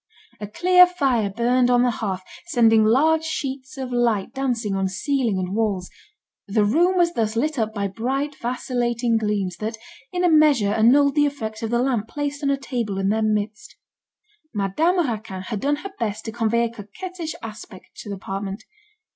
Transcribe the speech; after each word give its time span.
A 0.39 0.47
clear 0.47 0.87
fire 0.87 1.29
burned 1.29 1.69
on 1.69 1.83
the 1.83 1.91
hearth, 1.91 2.23
sending 2.47 2.83
large 2.83 3.23
sheets 3.23 3.77
of 3.77 3.91
light 3.91 4.33
dancing 4.33 4.73
on 4.75 4.87
ceiling 4.89 5.37
and 5.37 5.53
walls. 5.55 5.91
The 6.47 6.65
room 6.65 6.97
was 6.97 7.13
thus 7.13 7.35
lit 7.35 7.59
up 7.59 7.71
by 7.75 7.87
bright 7.87 8.33
vacillating 8.35 9.17
gleams, 9.19 9.57
that 9.57 9.77
in 10.11 10.23
a 10.23 10.27
measure 10.27 10.73
annulled 10.73 11.13
the 11.13 11.27
effects 11.27 11.61
of 11.61 11.69
the 11.69 11.77
lamp 11.77 12.07
placed 12.07 12.41
on 12.41 12.49
a 12.49 12.57
table 12.57 12.97
in 12.97 13.09
their 13.09 13.21
midst. 13.21 13.75
Madame 14.55 15.05
Raquin 15.07 15.43
had 15.43 15.59
done 15.59 15.75
her 15.85 15.91
best 15.99 16.25
to 16.25 16.31
convey 16.31 16.63
a 16.63 16.71
coquettish 16.71 17.35
aspect 17.43 17.95
to 17.97 18.09
the 18.09 18.15
apartment. 18.15 18.63